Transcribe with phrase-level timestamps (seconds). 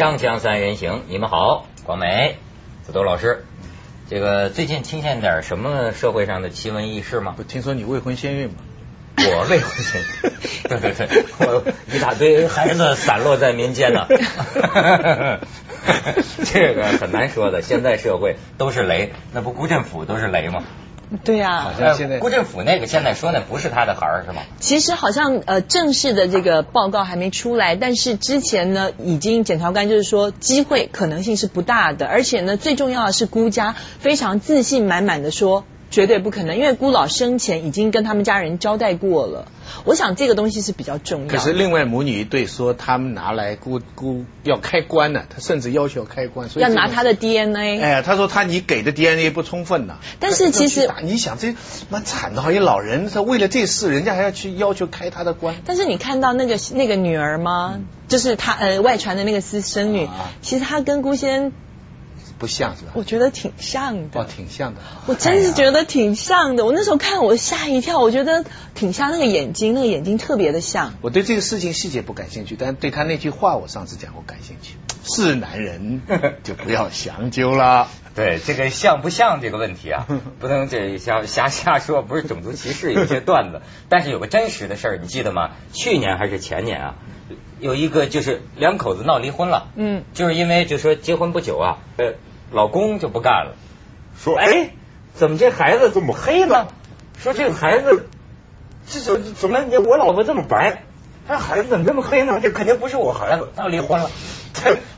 [0.00, 2.38] 锵锵三人行，你们好，广美、
[2.82, 3.44] 子兜老师。
[4.08, 7.34] 这个最近听见点什么社会上的奇闻异事吗？
[7.36, 8.54] 不听说你未婚先孕吗？
[9.18, 10.06] 我未婚先孕，
[10.70, 11.62] 对对对，我
[11.94, 14.06] 一大堆孩子散落在民间呢。
[16.50, 20.62] 这个很难说的，现在社会都是雷，那不辜振府都是雷吗？
[21.24, 24.42] 对呀、好像现在辜振甫那个现在说那不是他的孩儿是吗？
[24.60, 39.46] 其实好像呃正式的这个报告还没出来，但是之前呢已经检察官就是说机会可能性是不大的，而且呢最重要的是辜家非常自信满满的说绝对不可能，因为孤老生前已经跟他们家人交代过了。
[39.84, 41.32] 我想这个东西是比较重要的。
[41.36, 49.98] 可是另外母女一对说他们拿来孤孤要开棺呢，他甚至要求要开棺，所以要拿他的 DNA，、哎，他说他你给的 DNA 不充分呐。
[50.18, 51.54] 但是其实你想这
[51.88, 55.56] 蛮惨的，好像老人他为了这事，人家还要去要求开他的棺。
[55.64, 57.80] 但是你看到那个那个女儿吗？
[58.08, 61.52] 就是他呃外传的那个私生女，啊其实她跟孤先，
[62.40, 62.92] 不像是吧？
[62.94, 64.20] 我觉得挺像的。
[64.20, 64.80] 哦，挺像的。
[65.06, 70.94] 我真是觉得挺像的，我那时候看我吓一跳，我觉得挺像那个眼睛，那个眼睛特别的像。
[71.02, 74.74] 我对这个事情细节不感兴趣，但对他那句话我上次讲我感兴趣。
[75.04, 76.02] 是男人
[76.42, 77.88] 就不要详究了。
[78.12, 80.06] 对这个像不像这个问题啊，
[80.40, 83.62] 不能这瞎瞎瞎说，不是种族歧视，有些段子。
[83.88, 85.52] 但是有个真实的事儿，你记得吗？
[85.72, 86.94] 去年还是前年啊，
[87.60, 92.14] 有一个就是两口子闹离婚了，嗯，就是因为就说结婚不久啊，呃，
[92.50, 93.54] 老公就不干了，
[94.18, 94.70] 说哎，
[95.14, 96.68] 怎么这孩子这么黑呢？
[97.18, 98.08] 说这个孩子
[98.86, 100.84] 这怎怎么我老婆这么白，
[101.28, 102.40] 这孩子怎么这么黑呢？
[102.42, 104.10] 这肯定不是我孩子，那离婚了。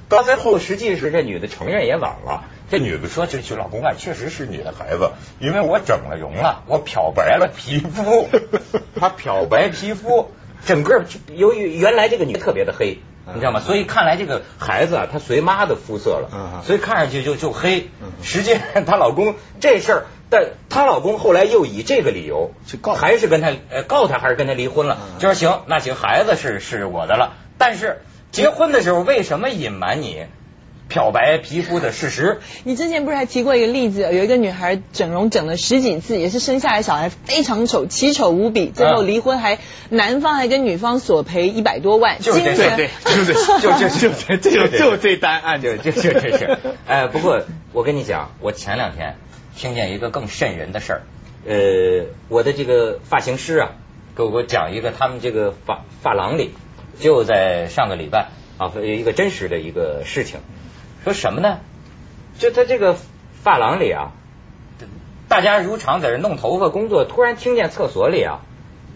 [0.09, 2.45] 到最后，实际是这女的承认也晚了。
[2.71, 8.29] 这女的说：“这这老公啊，确实是你的孩子，因为我整了容了，我漂白了皮肤，
[8.99, 10.31] 她漂白皮肤，
[10.65, 12.99] 整个由于原来这个女的特别的黑，
[13.35, 13.61] 你知道吗？
[13.61, 16.63] 所以看来这个孩子啊，他随妈的肤色了，嗯。
[16.65, 17.89] 所以看上去就就黑。
[18.01, 18.13] 嗯。
[18.23, 24.99] 实际上她老公这事儿，但她老公后来又以这个理由去告还是跟她呃告她，还是跟她离婚了。
[25.01, 25.19] 嗯。
[25.19, 30.27] 就说行，那行，孩子是是我的了，但是结婚的时候为什么隐瞒你
[30.93, 32.41] 漂白皮肤的事实？
[32.65, 39.59] 你之前不是还提过一个例子，有一个女孩整容整了十几次，也是生下来小孩非常丑，奇丑无比，最后离婚还
[39.89, 43.33] 男方还跟女方索赔一百多万，就是这对对，就是
[43.63, 46.59] 就就就就就就这单案就子，就就这是。
[46.87, 47.41] 哎，不过
[47.73, 49.17] 我跟你讲，我前两天
[49.57, 51.03] 听见一个更瘆人的事儿。
[51.47, 53.71] 呃，我的这个发型师啊，
[54.15, 56.53] 给我讲一个他们这个发发廊里，
[57.01, 60.41] 就在上个礼拜啊，有一个真实的一个事情。
[61.05, 61.59] 说什么呢？
[62.39, 62.97] 就他这个
[63.43, 64.13] 发廊里啊，
[65.29, 68.41] 大家如常在这弄头发工作，突然听见厕所里啊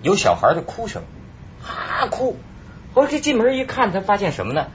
[0.02, 1.02] 有小孩的哭声，
[1.64, 2.38] 啊哭。
[2.94, 4.68] 我这进门一看，他发现什么呢？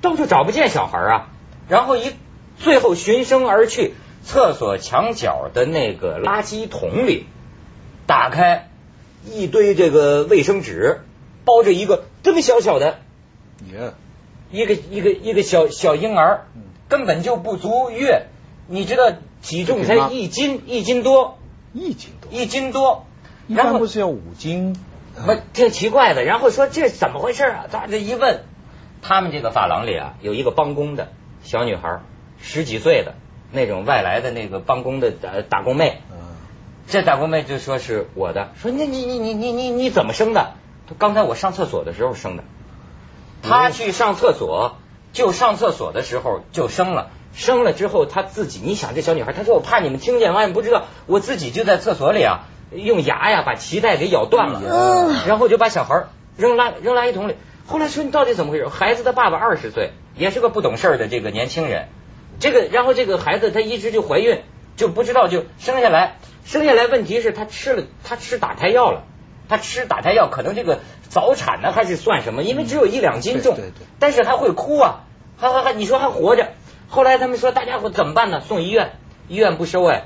[0.00, 1.28] 到处找不见小孩啊，
[1.68, 2.12] 然后一
[2.58, 3.94] 最后循声而去，
[4.24, 7.26] 厕所墙角的那个垃圾桶里，
[8.06, 8.68] 打开
[9.24, 11.02] 一堆这个卫生纸，
[11.44, 12.98] 包着一个这么小小的
[13.70, 13.92] 耶，
[14.50, 18.26] 一个一个一个小小婴儿嗯，根本就不足月，
[18.68, 19.12] 你知道
[19.42, 21.38] 体重才一斤一斤多，
[21.72, 23.04] 一斤多，一斤多，
[23.48, 24.76] 一然后般不是要五斤？
[25.26, 26.24] 不，挺奇怪的。
[26.24, 27.66] 然后说这怎么回事啊？
[27.70, 28.44] 他这一问，
[29.02, 31.08] 他们这个发廊里啊，有一个帮工的
[31.42, 32.00] 小女孩，
[32.38, 33.14] 十几岁的
[33.50, 36.02] 那种外来的那个帮工的打打工妹。
[36.12, 36.18] 嗯，
[36.86, 40.52] 这打工妹就说是我的，说那你你你你你你怎么生的？
[40.86, 42.44] 她刚才我上厕所的时候生的。
[43.48, 44.76] 她去上厕所，
[45.12, 47.10] 就上厕所的时候就生了。
[47.34, 56.04] 生了之后，她自己，你想这小女孩，她说我怕你们听见，万一不知道，我自己就在厕所里啊，用牙呀把脐带给咬断了，哎然后就把小孩
[56.36, 57.36] 扔垃扔垃圾桶里。
[57.66, 58.68] 后来说你到底怎么回事？
[58.68, 61.88] 孩子的爸爸二十岁，也是个不懂事儿的这个年轻人。
[62.38, 64.42] 这个，然后这个孩子他一直就怀孕，
[64.76, 69.02] 就不知道就生下来，生下来问题是他吃了他吃打胎药了，
[69.48, 72.42] 他吃打胎药可能这个早产呢还是算什么？
[72.42, 75.04] 因为只有一两斤重，对对对但是还会哭啊，
[75.36, 76.48] 还还还你说还活着。
[76.88, 78.40] 后来他们说大家伙怎么办呢？
[78.40, 78.92] 送医院，
[79.28, 80.04] 医院不收哎，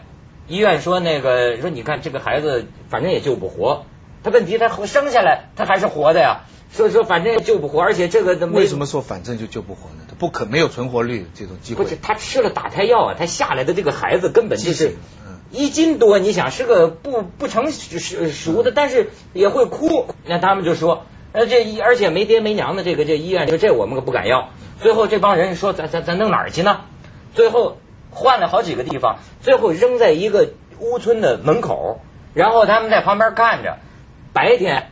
[0.48, 3.84] 医院说那个说你看这个孩子反正也救不活，
[4.22, 6.42] 他问题他生下来他还是活的呀，
[6.72, 10.04] 所以说反正也救不活，而且这个没为什么说反正就救不活呢？
[10.08, 11.84] 他不可没有存活率这种机会。
[11.84, 14.96] 不是他吃了打胎药啊，他下来的这个孩子根本就是
[15.50, 17.98] 一斤多，你想是个不不成熟
[18.28, 20.06] 熟的，但是也会哭。
[20.24, 24.50] 那他们就说，呃，这而且没爹没娘的这个这医院，说这我们可不敢要。
[24.80, 26.82] 最后这帮人说，咱咱咱弄哪儿去呢？
[27.34, 27.78] 最后
[28.10, 32.00] 换了好几个地方，最后扔在一个屋村的门口，
[32.32, 33.78] 然后他们在旁边看着，
[34.32, 34.90] 白天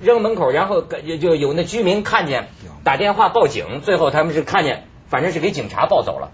[0.00, 2.48] 扔门口，然后就有那居民看见
[2.82, 6.30] 打电话报警，最后他们是看见反正是给警察抱走了。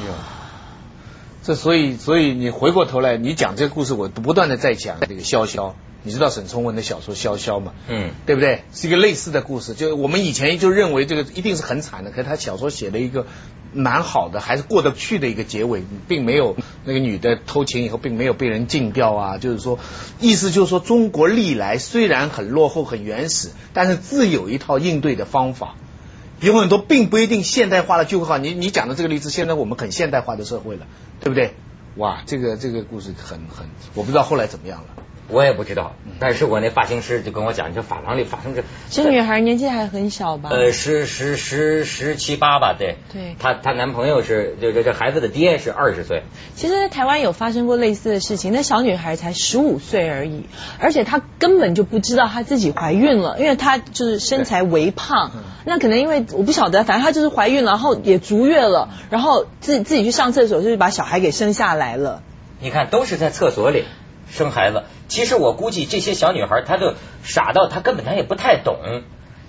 [0.00, 0.12] 哎呦，
[1.42, 5.72] 这所以所以你回过头来，你讲这个故事，我不断的在讲这个潇潇。
[6.02, 7.74] 你知道沈从文的小说《潇潇》吗？
[7.86, 8.64] 嗯，对不对？
[8.72, 9.74] 是一个类似的故事。
[9.74, 13.26] 就我们以前就认为这个一定是很惨的，可是他小说写了一个
[13.74, 16.56] 蛮好的，还是过得去的一个结尾，并没有
[16.86, 19.36] 那个女的偷情以后，并没有被人禁掉啊。
[19.36, 19.78] 就是说，
[20.20, 25.74] 意思就是说，中国历来虽然很落后、很原始，但是自有一套应对的方法。
[26.40, 28.38] 有很多并不一定现代化的就会好。
[28.38, 30.86] 你你讲的这个例子，现在我们很现代化的社会了，
[31.20, 31.54] 对不对？
[31.96, 34.86] 哇，这个这个故事很很，我不知道后来怎么样了。
[35.30, 40.50] 我也不知道，但是我那发型师就跟我讲，这发廊里发生这这女孩年纪还很小吧？
[40.52, 42.96] 呃，十十十十七八吧，对。
[43.12, 43.36] 对。
[43.38, 46.22] 她她男朋友是就这这孩子的爹是二十岁。
[46.54, 50.46] 其实台湾有发生过类似的事情，那小女孩才十五岁而已，
[50.78, 55.30] 而且她根本就不知道她自己怀孕了，因为她就是身材微胖，
[55.64, 62.22] 那可能因为我不晓得，反正她就是怀孕了，然后也足月了，然后自自己去上厕所，就是把小孩给生下来了。
[62.62, 63.84] 你看，都是在厕所里。
[64.30, 68.76] 生孩子，其实我估计这些小女孩，她都傻到她根本她也不太懂，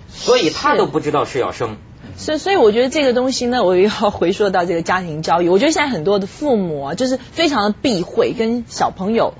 [0.08, 1.76] 所以她都不知道是要生。
[2.16, 5.48] 所以，所以我觉得这个东西呢，我又要回说到这个家庭教育。
[5.48, 9.34] 我觉得现在很多的父母啊，就是非常的避讳跟小朋友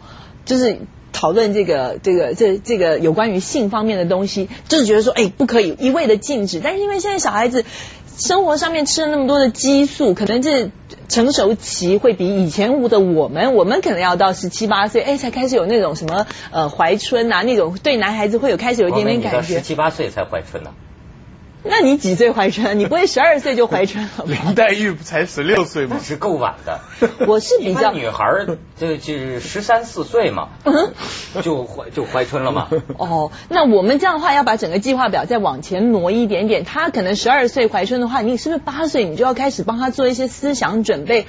[0.44, 0.79] 就是
[1.22, 6.60] 讨论这个这个这这个有关于性方面的东西，就是觉得说，哎，不可以一味的禁止。
[6.60, 7.64] 但是因为现在小孩子
[8.16, 10.70] 生活上面吃了那么多的激素，可能这。
[11.08, 19.56] 成熟期会比以前的我们，我们可能要到十七八岁，哎，才开始有那种什么呃怀春啊，那种对男孩子会有开始有一点点感觉。
[19.56, 20.70] 十七八岁才怀春呢。
[21.64, 22.79] 那你几岁怀春？
[22.79, 24.11] 你不会十二岁就怀春了？
[24.26, 25.99] 林黛玉不才十六岁吗？
[26.03, 26.81] 是够晚的。
[27.26, 30.49] 我是比较女孩，这就十三四岁嘛，
[31.43, 32.69] 就怀就怀春了嘛。
[32.99, 36.64] 哦，那我们这样的话要把整个计划表再往前挪一点点。
[36.64, 41.26] 她可能十二岁怀春的话，你是不是八岁你就要开始帮她做一些思想准备？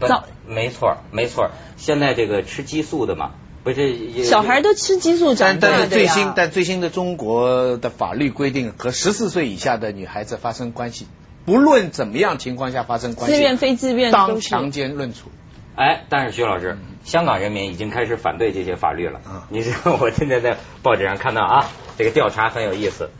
[0.00, 1.50] 早，没错没错。
[1.76, 3.32] 现在这个吃激素的嘛。
[3.64, 11.06] 不是小孩都吃激素长大的但最新但最新的中国的法律规定，和十四岁以下的女孩子发生关系，
[11.44, 15.30] 不论怎么样情况下发生关系，自愿非自愿当强奸论处。
[15.76, 19.20] 哎，但是徐老师，香港人民已经开始反对这些法律了。
[19.48, 23.10] 你知道我今天在报纸上看到啊，这个调查很有意思。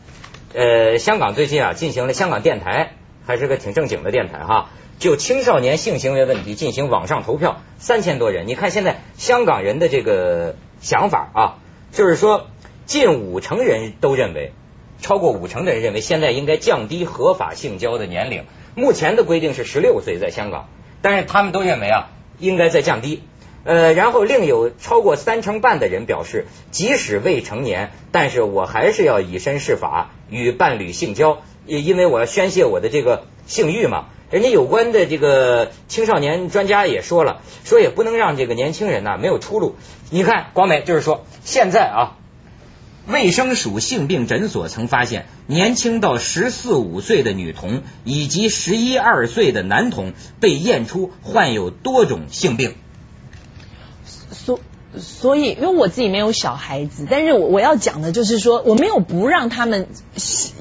[0.53, 2.91] 呃，香港最近啊进行了香港电台，
[3.25, 4.69] 还是个挺正经的电台哈。
[4.99, 8.47] 就青少年性行为问题进行网上投票，三千多人。
[8.47, 11.41] 你看现在香港人的这个想法啊，
[11.91, 12.47] 就是说
[12.85, 14.53] 近五成人都认为，
[15.01, 18.45] 超过五成的人认为现在应该降低合法性交的年龄。
[18.75, 20.69] 目前的规定是十六岁在香港，
[21.01, 23.23] 但是他们都认为啊，应该再降低。
[23.65, 34.07] 呃，然后另有超过三成半的人表示，即使未成年，但是我还是要以身试法与伴侣性交，因为我要宣泄我的这个性欲嘛。
[34.33, 39.75] 人家有关的这个青少年专家也说了，说也不能让这个年轻人呐没有出路。
[40.09, 42.17] 你看，广美就是说，现在啊，
[43.05, 52.73] 卫生署性病诊所曾发现，年轻到十四五岁的女童以及十一二岁的男童被验出患有多种性病。
[54.97, 59.87] 所所以，因为我自己没有小孩子，但是我我要讲的就是说，我没有不让他们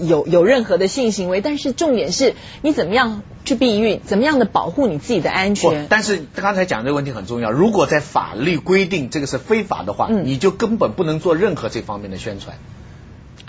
[0.00, 5.86] 有有任何的性行为，但是重点是你怎么样去避孕，怎么样的保护你自己的安全。
[5.90, 12.56] 但是刚才讲这个问题很重要，如果在法律规定这个是非法的话，你就根本不能做任何这方面的宣传，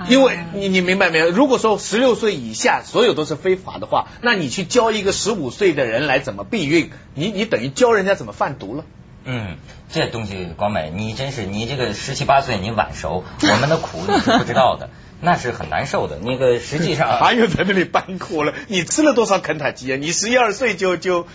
[0.09, 1.29] 因为你你明白没有？
[1.29, 8.83] 如果说十六岁以下所有都是非法的话，那你去教一个十五岁的人来怎么避孕，你你等于教人家怎么贩毒了。
[9.25, 9.57] 嗯，
[9.91, 14.89] 这东西广美，你真是你这个十七八岁你晚熟， 我们的苦你是不知道的，
[15.21, 16.19] 那是很难受的。
[16.19, 19.95] 那个实际上 还有在那里扮苦了，你吃了多少肯塔基啊？
[19.95, 21.25] 你十一二岁就就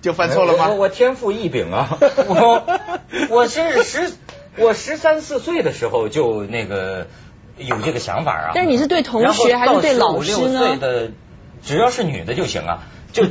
[0.00, 0.68] 就犯错了吗？
[0.68, 1.98] 我我天赋异禀啊！
[2.28, 2.64] 我
[3.30, 4.12] 我是十
[4.56, 7.06] 我十三四岁的时候就那个
[7.58, 8.50] 有这个想法啊。
[8.54, 10.78] 但是你是对同学还是对老师呢？
[11.64, 12.82] 只要是女的就行啊。
[13.12, 13.24] 就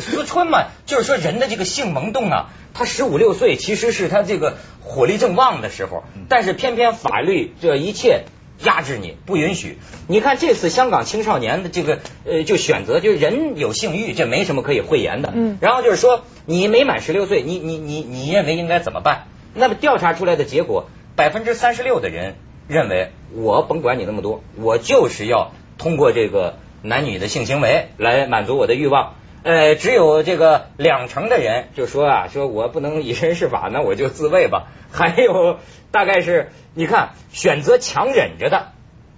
[0.00, 8.24] 思春嘛，就是说人的这个性萌动啊，他十五六岁其实是他这个火力正旺的时候，但是偏偏法律这一切
[8.64, 9.78] 压制你，不允许。
[10.06, 15.32] 你看这次香港青少年的这个呃，就选择就是人有性欲，这没什么可以讳言的。
[15.34, 15.58] 嗯。
[15.60, 19.26] 然后就是说你没满十六岁，你你你你认为应该怎么办？
[19.54, 22.36] 那么调查出来的结果，百分之三十六的人
[22.68, 26.58] 认为我甭管你那么多，我就是要通过这个。
[26.86, 34.68] 男女的性行为来满足我的欲望，呃，只有这个两成的人就说啊，说我不能以身试法，那我就自卫吧。
[34.90, 35.58] 还有
[35.90, 38.72] 大概是，你看选择强忍着的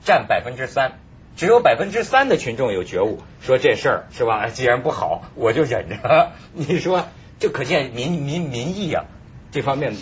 [0.05, 0.99] 占百分之三，
[1.37, 4.49] 只有百分之三的群众有觉悟，说这事儿是吧？
[4.49, 6.33] 既然不好，我就忍着。
[6.53, 7.07] 你说，
[7.39, 9.05] 就可见民民民意啊，
[9.53, 9.95] 这方面。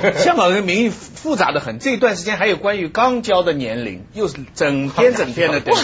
[0.16, 5.74] 香港人民意复杂的很，这段时间还有关于刚交的年龄，又是整天整天的 等。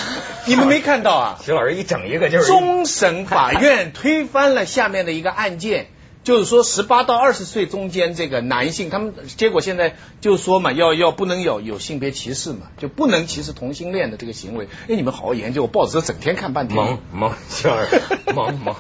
[0.47, 1.39] 你们没看到啊？
[1.45, 2.47] 徐老师一整一个就是。
[2.47, 5.89] 终审法院推翻了下面的一个案件，
[6.25, 14.69] 就是说十八到二十岁中间这个男性，他们结果现在就说嘛，要要不能有有性别歧视嘛，就不能歧视同性恋的这个行为。
[14.89, 16.77] 哎，你们好好研究，我报纸整天看半天。
[16.77, 18.01] 萌萌，徐老师
[18.35, 18.75] 萌萌。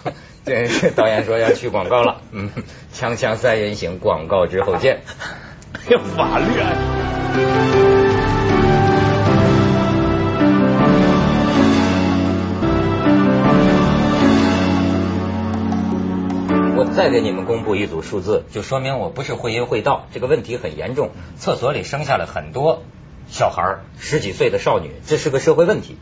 [0.44, 0.66] 对，
[0.96, 2.48] 导演说要去广告了，嗯，
[2.98, 5.02] 锵锵三人行，广告之后见。
[5.88, 6.74] 要法律啊！
[16.76, 21.10] 我再给你们公布一组数字，就说明我不是会阴会道，这个问题很严重。
[21.36, 22.82] 厕所里生下了很多
[23.28, 25.96] 小孩，十几岁的少女，这是个社会问题。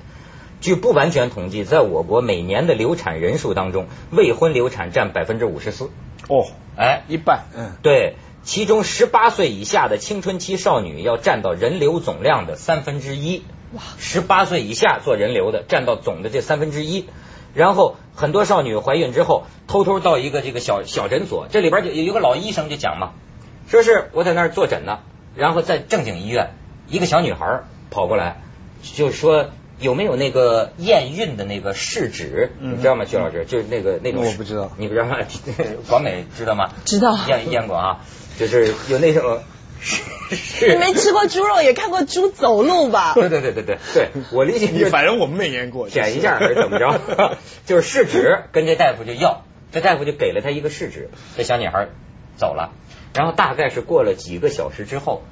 [0.62, 5.90] 据不完全统计，在我国每年的流产人数当中，未婚流产占百分之五十四。
[6.28, 7.44] 哦，哎，一半。
[7.56, 13.44] 嗯，对，其中十八岁以下的青春期少女要占到人流总量的三分之一。
[13.72, 17.08] 哇，十八岁以下做人流的占到总的这三分之一。
[17.54, 23.12] 然后很多少女怀孕之后，偷偷到一个这个小小诊所，这里边就有一个老医生就讲嘛，
[23.68, 24.98] 说是我在那儿坐诊呢，
[25.34, 26.54] 然后在正经医院，
[26.88, 28.42] 一个小女孩跑过来，
[28.82, 29.50] 就说。
[29.78, 32.50] 有没有那个验孕的那个试纸？
[32.60, 33.44] 你知道吗，徐老师？
[33.46, 34.24] 就是那个那种。
[34.24, 34.72] 我不知道。
[34.78, 35.18] 你不知道吗？
[35.88, 36.70] 广美知道吗？
[36.84, 37.16] 知道。
[37.28, 38.00] 验验过啊，
[38.38, 39.40] 就是有那种。
[40.66, 43.12] 你没吃过猪肉，也看过猪走路吧？
[43.16, 44.70] 对对对对对对，我理解。
[44.72, 45.88] 你反正我们没验过。
[45.88, 47.36] 舔一下还是怎么着？
[47.66, 51.88] 就是试纸，跟这大夫就要，这大夫就给了他一个试纸，这小女孩
[52.36, 52.72] 走了。
[53.14, 55.22] 然后大概是过了几个小时之后，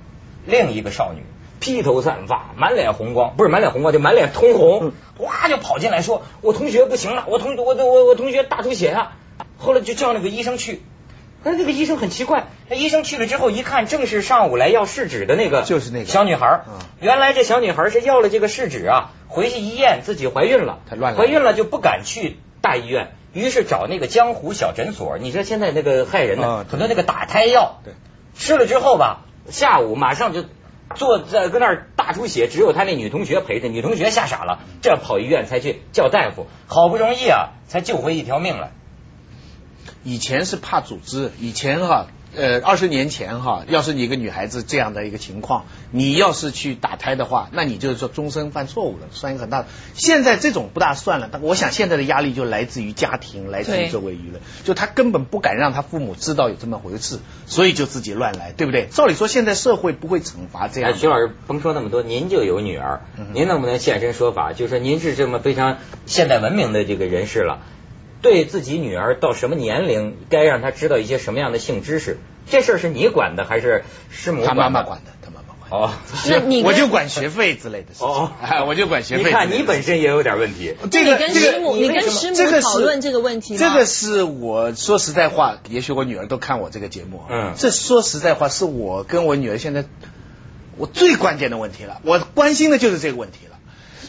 [0.46, 1.22] 另一个少女。
[1.64, 9.12] 披头散发，满脸红光，不是满脸红光，就满脸通红，哇就跑进来说：“我同学不行了，我同我我我同学大出血啊！”
[9.56, 10.82] 后来就叫那个医生去，
[11.42, 16.64] 那那个医生很奇怪，那医生去了之后一看，正是上午来要试纸的那个，就是那个小女孩。
[17.00, 25.16] 原来这小女孩是要了这个试纸啊，回去一验自己怀孕了，乱怀孕了就不敢去大医院，于是找那个江湖小诊所。
[25.16, 27.80] 你说现在那个害人的很多那个打胎药，
[28.36, 30.44] 吃了之后吧，下午马上就。
[30.94, 38.72] 坐在搁那儿大出血，只有他那女同学陪着，女同学吓傻了，这跑医院才去叫大夫，好不容易啊，才救回一条命来。
[40.02, 42.06] 以前是怕组织，以前哈。
[42.36, 49.66] 呃，二十年前哈，要是你一个女孩子这样的一个情况，你要是去打胎的话，那你就是说终身犯错误了，算一个很大的。
[49.94, 58.88] 现在这种不大算了，但我想现在的压力就来自于家庭，来自于周围舆论，就他根本不敢让他父母知道有这么回事，所以就自己乱来，对不对？
[58.90, 60.96] 照理说现在社会不会惩罚这样。
[60.96, 64.52] 徐老师，甭说那么多，您就有女儿，您能不能现身说法？
[64.52, 67.60] 就说您是这么非常现代文明的这个人士了。
[68.24, 72.16] 对自己女儿到什么年龄该让她知道一些什么样的性知识？
[72.50, 74.46] 这事儿是你管的还是师母？
[74.46, 75.82] 他妈妈管的，他妈妈管。
[75.82, 75.92] 哦，
[76.30, 78.08] 那你我就管学费之类的事情。
[78.08, 78.32] 哦，
[78.66, 79.24] 我就管学费。
[79.24, 80.74] 你看你本身也有点问题。
[80.90, 87.22] 这个跟师母，你跟师母讨论这个问题这个是我说实在话，也许我女儿都看我这个节目。
[87.28, 87.52] 嗯。
[87.58, 89.84] 这说实在话，是我跟我女儿现在
[90.78, 92.00] 我最关键的问题了。
[92.04, 93.58] 我关心的就是这个问题了。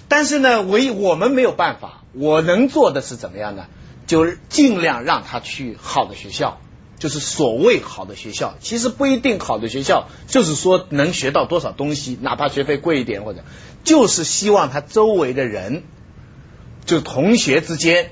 [0.07, 3.65] 但是呢，唯我们没有办法，我能做的是怎么样呢？
[4.07, 6.59] 就是尽量让他去好的学校，
[6.99, 13.43] 就是所谓好的学校，其实不一定好的学校，就是说能学到多少东西，哪怕学费贵一点或者，
[13.83, 15.83] 就是希望他周围的人，
[16.85, 18.11] 就同学之间，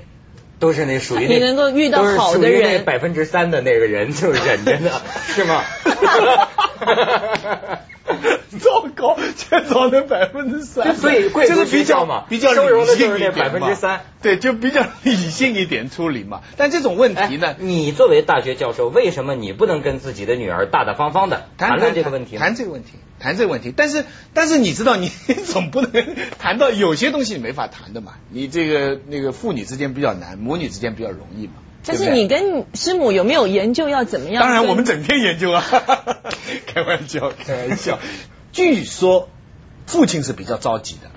[0.58, 4.90] 都是那属于你能够遇到好的人，百分之三的那个人就忍着呢，
[5.34, 5.62] 是吗？
[8.60, 16.42] 糟糕，全装的百分之三，所以贵就是比较嘛，比较理性一点，百分之三，对，就比较理性一点处理嘛。
[16.56, 22.36] 但这种问题呢，你作为大学教授，为什么你不能跟自己的女儿大大方方的谈论这个问题？
[22.36, 23.72] 谈这个问题，谈这个问题。
[23.76, 25.90] 但是，但是你知道，你总不能
[26.38, 28.12] 谈到有些东西你没法谈的嘛。
[28.30, 31.54] 你这个那个父女之间比较难，母女之间比较容易嘛。
[31.86, 34.42] 但是你跟师母有没有研究要怎么样？
[34.42, 35.62] 当然，我们整天研究啊，
[36.66, 37.98] 开玩笑，开玩笑。
[38.52, 39.28] 据说
[39.86, 41.10] 父亲是比较着急的，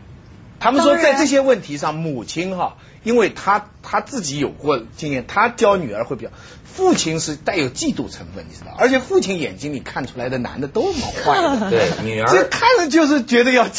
[0.59, 6.31] 他们说在这些问题上，母亲哈，因为他他自己有过经验，他教女儿会比较。
[6.63, 13.65] 父亲是带有嫉妒成分，你知道，而且父亲眼睛里看出来的男的都蛮坏的，对女儿，这看着就是觉得要。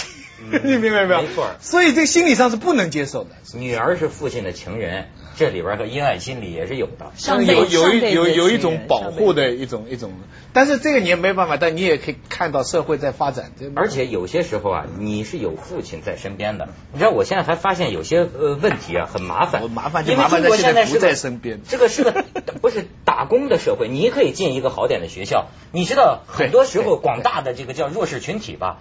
[0.65, 1.23] 你明白没有？
[1.23, 3.31] 没错所以这心理上是不能接受的。
[3.55, 7.13] 女儿是父亲的情人，这里边的阴暗心理也是有的。
[7.15, 10.13] 上有有一有有一种保护的一种一种，
[10.53, 13.53] 但是这个你也没办法，但你也可以看到社会在发展。
[13.77, 16.69] 而且有些时候啊，你是有父亲在身边的。
[16.93, 22.25] 你知道，我现在还发现有些呃问题啊很麻烦，我麻烦就麻烦在现在不在身边这个是个
[22.61, 25.47] 不是打工的社会，你可以进一个好点的学校。
[25.71, 28.79] 你知道，很多时候广大的这个叫弱势群体吧。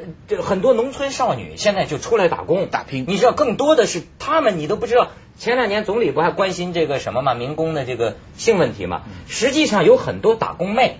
[0.00, 5.08] 呃这很多农村少女现在就出来打工打拼你知道更多的是他们，你都不知道。
[5.38, 9.02] 前两年总理不还关心这个什么嘛民工的这个性问题嘛？
[9.26, 10.98] 实际上有很多打工妹，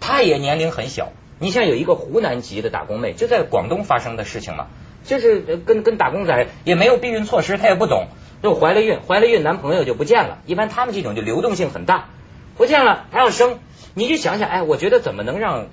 [0.00, 1.12] 她也年龄很小。
[1.38, 4.66] 你像有一个湖南籍的打工妹，就在广东发生的事情嘛，
[5.04, 8.08] 就是呃跟跟打工仔也没有避孕措施，她也不懂，
[8.42, 10.38] 就怀了孕，怀了孕男朋友就不见了。
[10.46, 12.10] 一般他们这种就流动性很大，
[12.56, 13.60] 不见了还要生，
[13.94, 15.68] 你就想想，哎，我觉得怎么能让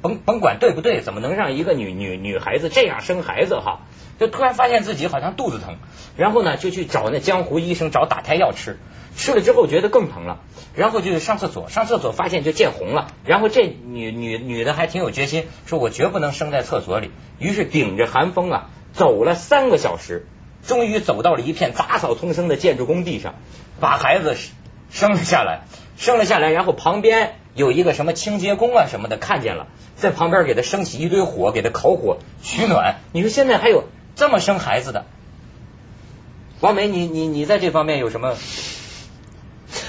[0.00, 3.80] 甭甭管对不对，怎么能让一个女女女孩子这样生孩子哈？
[4.18, 5.76] 就突然发现自己好像肚子疼，
[6.16, 8.78] 然后呢就去找那江湖医生找打胎药吃，
[9.16, 10.40] 吃了之后觉得更疼了，
[10.76, 20.26] 然后就去上厕所，上厕所发现就见红了，然后这女女女的还挺有决心，说我绝不能生在厕所里，于是顶着寒风啊走了三个小时，
[20.64, 23.34] 终于走到了一片杂草丛生的建筑工地上，
[23.80, 24.36] 把孩子
[24.90, 25.62] 生了下来，
[25.96, 29.66] 生了下来，然后旁边有一个什么清洁工啊什么的看见了，
[29.96, 33.00] 在旁边给他升起一堆火，给他烤火取暖。
[33.12, 33.84] 你说现在还有
[34.16, 35.04] 这么生孩子的？
[36.60, 38.36] 王梅，你你你在这方面有什么？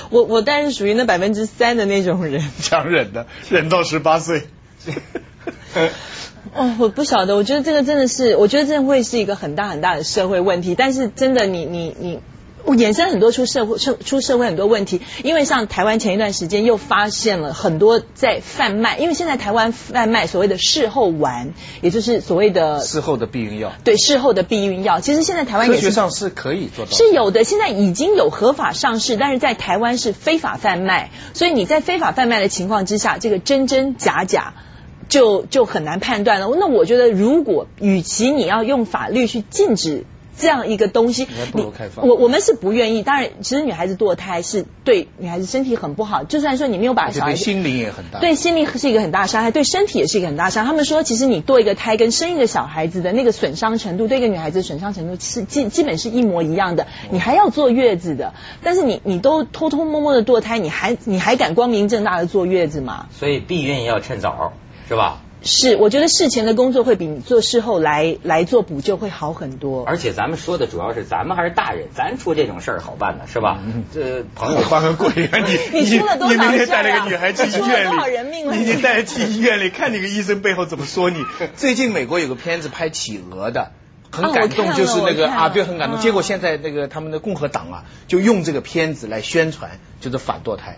[0.10, 2.44] 我我但是属于那百分之三的那种人。
[2.62, 4.48] 强忍的，忍到十八岁。
[6.54, 10.76] 哦，我不晓得，我觉得这个真的是，我觉得这会是一个很大很大的社会问题。
[10.76, 12.22] 但是真的你，你你我
[12.66, 26.92] 衍生很多出社会出出社会很多问题，因为像台湾前一段时间又发现了很多在贩卖，因为现在台湾贩卖所谓的事后丸，也就是所谓的事后的避孕药，对事后的避孕药，其实现在台湾科学上是可以做到。
[26.92, 34.54] 是有的，现在已经有合法上市，但是在台湾是非法贩卖，所以你在非法贩卖的情况之下，这个真真假假。
[35.10, 36.48] 就就很难判断了。
[36.58, 40.06] 那我觉得，如果与其你要用法律去禁止
[40.38, 43.04] 这样一个东西，不如你开放我我们是不愿意。
[43.04, 46.24] 当然，其实女孩子堕胎是对女孩子身体很不好。
[46.24, 48.20] 就算说你没有把小孩对心灵也很大。
[48.20, 50.72] 对心灵是一个很大的伤害，对身体也是一个很大伤害。
[50.72, 56.88] 他们说，其实你堕一个胎跟生一个小孩子的那个损伤程度，对一个女孩子的损伤程度是基基本是一模一样的。
[57.12, 63.08] 你还要坐月子的，但是你你都偷偷摸摸的堕胎，你还你还敢光明正大的坐月子吗？
[63.12, 64.54] 所以避孕要趁早，
[64.88, 65.22] 是吧？
[65.44, 69.84] 是，我觉得事前的工作会比你做事后来来做补救会好很多。
[69.84, 73.60] 而且咱们说的主要是咱们还是大人，咱出这种事儿好办呢是吧？
[73.94, 75.40] 这朋友花个鬼啊！
[75.72, 81.24] 你 你出了多少你明天带那个女孩去医院多少人命了里，你你带她去医院里看那个医生背后怎么说你。
[81.56, 83.72] 最近美国有个片子拍企鹅的。
[84.16, 85.98] 很感动，就是那个啊，对，很感动。
[85.98, 90.78] 嗯结果现在那个他们的共和党啊，就用这个片子来宣传，就是反堕胎，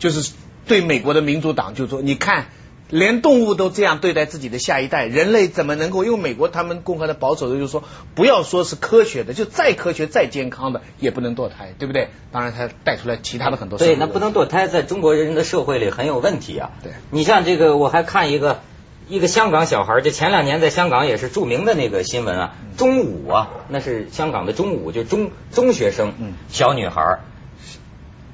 [0.00, 0.32] 就是
[0.66, 2.46] 对美国的民主党就说，你看，
[2.94, 6.04] 连动物都这样对待自己的下一代，人类怎么能够？
[6.04, 7.82] 因为美国他们共和的保守的就是说，
[8.14, 12.10] 不要说是科学的，就再科学再健康的也不能堕胎，对不对？
[12.30, 16.70] 当然，他带出来其他的很多对，那不能堕胎，在中国人的社会里很有问题啊。
[16.84, 18.60] 对你像这个，我还看一个
[19.08, 27.20] 一个香港小孩就，前两年在香港也是著名的那个新闻啊，中五啊，那是香港的中五，就中中学生，嗯小女孩儿，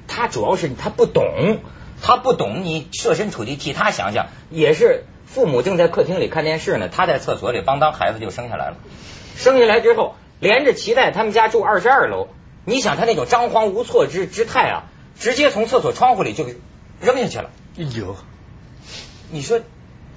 [0.07, 1.57] 她主要是她不懂，
[2.01, 8.77] 她不懂，你设身处地替他想想，也是父母正在客厅里看电视呢，他在厕所里邦当孩子就生下来了，
[9.35, 12.27] 生下来之后连着脐带，他们家住二十二楼，
[12.65, 14.83] 你想他那种张皇无措之之态啊，
[15.19, 16.45] 直接从厕所窗户里就
[16.99, 17.51] 扔下去了。
[17.77, 18.15] 哎呦，
[19.29, 19.61] 你说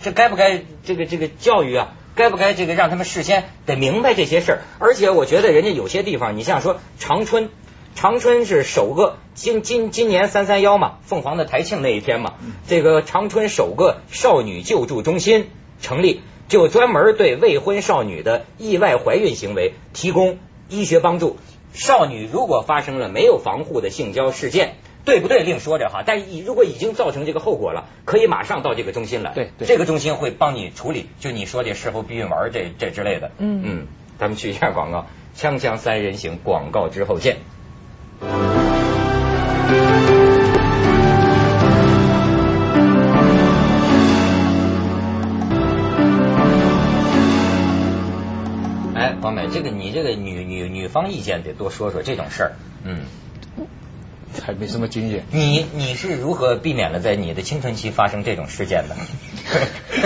[0.01, 1.93] 这该不该这个这个教育啊？
[2.17, 4.59] 该不该这个让他们事先得明白这些事儿？
[4.79, 7.51] 而且我觉得人家有些地方，你像说长春，
[7.95, 12.35] 长春是首个今今今年三三幺嘛，凤凰的台庆那一天嘛，
[12.67, 15.49] 这个长春首个少女救助中心
[15.81, 21.39] 成立，就专门对未婚少女的意外怀孕行为提供医学帮助。
[21.73, 29.33] 少女如果发生了没有防护的性交事件，对不对另说着哈，但是如果已经造成这个后果了，可以马上到这个中心来。
[29.35, 33.31] 对对这个中心会帮你处理，就你说这事后避孕丸这这之类的。
[33.39, 33.87] 嗯嗯，
[34.19, 37.39] 咱们去一下广告，锵锵三人行，广告之后见。
[49.55, 52.53] 这个你这个女女女方意见得多说说这种事儿。
[52.85, 53.03] 嗯，
[54.45, 55.25] 还没什么经验。
[55.31, 58.97] 你你是如何避免了在你的青春期发生这种事件的？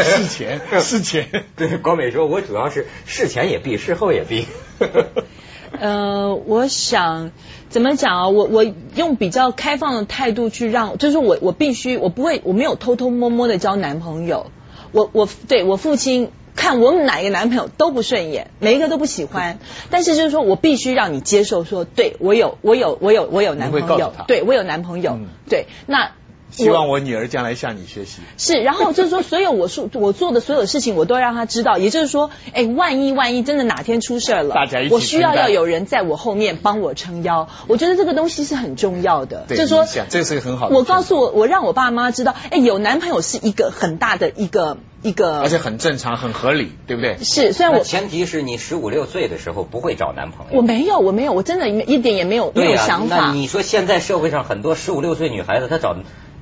[0.04, 1.44] 事 前事前。
[1.56, 4.46] 对，光美说，我主要是事前也避，事后也避。
[5.80, 7.32] 呃，我想
[7.70, 8.28] 怎么讲啊？
[8.28, 14.50] 我我用比较开放的态度去让，就是我我必须我不会我没有偷偷摸摸的交男朋友。
[14.92, 16.30] 我我对我父亲
[16.68, 19.59] 看我们哪一个男朋友都不顺眼，每一个都不喜欢。
[19.90, 26.11] 但是就是说我必须让你接受，说对我有我有我有我有男朋友，对我有男朋友，对那。
[26.50, 28.22] 希望我女儿将来向你学习。
[28.38, 31.76] 是，然后就是说，所有我说我做的所有事情，我都让她知道。
[31.76, 37.50] 也就是说，哎，万一万一真的哪天出事了，大家一起我需要要有人在我后面帮我撑腰。
[37.66, 39.44] 我觉得这个东西是很重要的。
[39.46, 40.74] 就是说，这是个很好的。
[40.74, 47.18] 我告诉我，我让我爸妈知道，哎，有男朋友是一个很大的一个一个，而且很正常，很合理，对不对？
[47.22, 50.56] 是，虽然我前提是你十五六岁的时候不会找男朋友。
[50.56, 53.16] 我没有，我没有，我真的一点也没有没有想法。
[53.16, 55.96] 那你说现在社会上很多十五六岁女孩子，她找。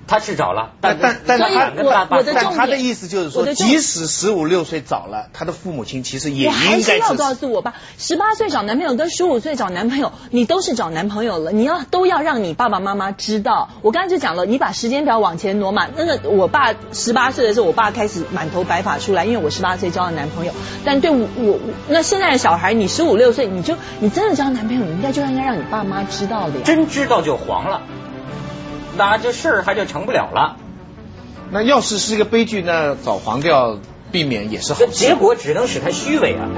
[0.06, 6.56] 他去找了，但但但他我的但他的意思就是说，即使十五六岁找了，他的父母亲其实也应该。
[6.56, 13.68] 我还是要告诉我爸，十八岁找男朋友跟十五岁找男朋友，你都是找男朋友了，你要都要让你爸爸妈妈知道。
[13.82, 15.88] 我刚才就讲了，你把时间表往前挪嘛。
[15.96, 20.52] 那个我爸十八岁的时候，我爸开始满头白发出来，因为我十八岁交了男朋友。
[20.84, 26.60] 但对我我那现在的小孩，你十五六岁，你就你真的交男朋友，你应该就应该让你爸妈知道的呀。
[26.64, 27.82] 真知道就黄了。
[28.96, 30.56] 那这事儿还就成不了了。
[31.50, 33.78] 那要是是一个悲剧，那早黄掉，
[34.10, 34.80] 避免也是好。
[34.86, 36.48] 结果只能使他虚伪啊。